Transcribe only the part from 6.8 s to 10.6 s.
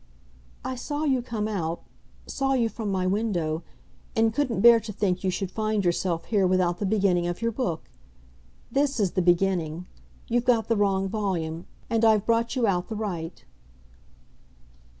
beginning of your book. THIS is the beginning; you've